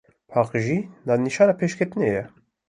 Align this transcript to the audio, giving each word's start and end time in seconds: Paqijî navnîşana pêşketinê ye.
Paqijî 0.31 0.79
navnîşana 1.07 1.53
pêşketinê 1.59 2.07
ye. 2.15 2.23